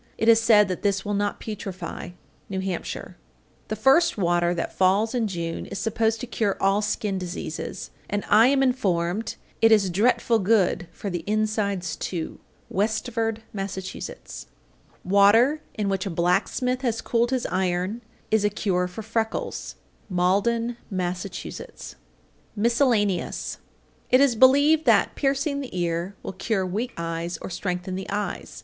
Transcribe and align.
It 0.17 0.27
is 0.27 0.41
said 0.41 0.67
that 0.67 0.81
this 0.81 1.05
will 1.05 1.13
not 1.13 1.39
putrefy. 1.39 2.13
New 2.49 2.59
Hampshire. 2.59 3.17
842. 3.67 3.67
The 3.67 3.75
first 3.75 4.17
water 4.17 4.55
that 4.55 4.73
falls 4.73 5.13
in 5.13 5.27
June 5.27 5.67
is 5.67 5.77
supposed 5.77 6.19
to 6.21 6.25
cure 6.25 6.57
all 6.59 6.81
skin 6.81 7.19
diseases; 7.19 7.91
and 8.09 8.23
I 8.27 8.47
am 8.47 8.63
informed 8.63 9.35
"it 9.61 9.71
is 9.71 9.91
dretful 9.91 10.39
good 10.39 10.87
for 10.91 11.11
the 11.11 11.23
insides, 11.27 11.95
too." 11.95 12.39
Westford, 12.67 13.43
Mass. 13.53 13.77
843. 13.77 14.51
Water 15.03 15.61
in 15.75 15.87
which 15.87 16.07
a 16.07 16.09
blacksmith 16.09 16.81
has 16.81 16.99
cooled 16.99 17.29
his 17.29 17.45
iron 17.51 18.01
is 18.31 18.43
a 18.43 18.49
cure 18.49 18.87
for 18.87 19.03
freckles. 19.03 19.75
Malden, 20.09 20.77
Mass. 20.89 21.27
MISCELLANEOUS. 21.27 21.87
844. 22.55 23.63
It 24.09 24.19
is 24.19 24.35
believed 24.35 24.85
that 24.85 25.13
"piercing 25.13 25.59
the 25.61 25.77
ear" 25.79 26.15
will 26.23 26.33
cure 26.33 26.65
weak 26.65 26.91
eyes 26.97 27.37
or 27.39 27.51
strengthen 27.51 27.93
the 27.93 28.09
eyes. 28.09 28.59